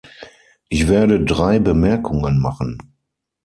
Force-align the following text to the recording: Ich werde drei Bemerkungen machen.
Ich 0.69 0.87
werde 0.87 1.23
drei 1.23 1.59
Bemerkungen 1.59 2.39
machen. 2.39 2.79